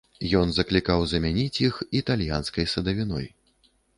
[0.37, 3.29] Ён заклікаў замяніць іх італьянскай садавіной.